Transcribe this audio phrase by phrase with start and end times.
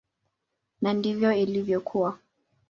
[0.81, 2.17] Na ndivyo ilivyokuwa.